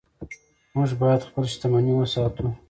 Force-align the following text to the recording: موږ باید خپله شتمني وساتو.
موږ 0.75 0.89
باید 1.01 1.21
خپله 1.27 1.47
شتمني 1.53 1.93
وساتو. 1.95 2.45